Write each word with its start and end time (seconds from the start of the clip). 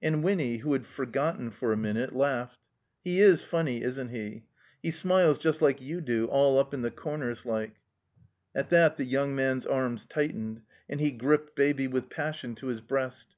And 0.00 0.24
Wixmy, 0.24 0.60
who 0.60 0.72
had 0.72 0.86
forgotten 0.86 1.50
for 1.50 1.74
a 1.74 1.76
minute, 1.76 2.14
laughed. 2.16 2.58
He 3.04 3.20
is 3.20 3.42
ftmny, 3.42 3.82
isn't 3.82 4.08
he? 4.08 4.46
He 4.82 4.90
smiles 4.90 5.36
just 5.36 5.60
like 5.60 5.82
you 5.82 6.00
do, 6.00 6.24
all 6.24 6.58
up 6.58 6.72
in 6.72 6.80
the 6.80 6.90
comers 6.90 7.44
like." 7.44 7.74
At 8.54 8.70
that 8.70 8.96
the 8.96 9.04
young 9.04 9.36
man's 9.36 9.66
arms 9.66 10.06
tightened, 10.06 10.62
and 10.88 11.00
he 11.02 11.10
gripped 11.10 11.54
Baby 11.54 11.86
with 11.86 12.08
passion 12.08 12.54
to 12.54 12.68
his 12.68 12.80
breast. 12.80 13.36